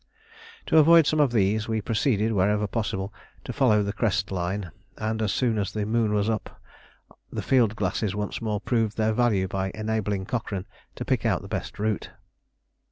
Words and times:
To 0.65 0.79
avoid 0.79 1.05
some 1.05 1.19
of 1.19 1.31
these, 1.31 1.67
we 1.67 1.79
proceeded, 1.79 2.31
wherever 2.31 2.65
possible, 2.65 3.13
to 3.43 3.53
follow 3.53 3.83
the 3.83 3.93
crest 3.93 4.31
line, 4.31 4.71
and 4.97 5.21
as 5.21 5.31
soon 5.31 5.59
as 5.59 5.71
the 5.71 5.85
moon 5.85 6.11
was 6.11 6.27
up 6.27 6.59
the 7.31 7.43
field 7.43 7.75
glasses 7.75 8.15
once 8.15 8.41
more 8.41 8.59
proved 8.59 8.97
their 8.97 9.13
value 9.13 9.47
by 9.47 9.69
enabling 9.75 10.25
Cochrane 10.25 10.65
to 10.95 11.05
pick 11.05 11.23
out 11.23 11.43
the 11.43 11.47
best 11.47 11.77
route. 11.77 12.09